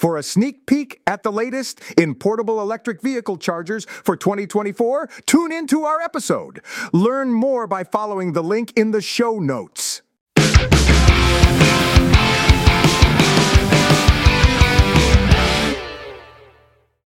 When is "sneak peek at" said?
0.22-1.22